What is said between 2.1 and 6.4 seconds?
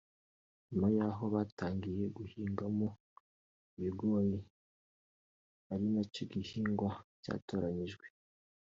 guhingamo ibigori ari nacyo